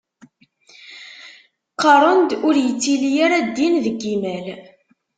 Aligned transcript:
Qqaren-d 1.71 2.31
ur 2.47 2.55
yettili 2.65 3.11
ara 3.25 3.39
ddin 3.47 3.75
deg 3.85 3.97
yimal. 4.07 4.47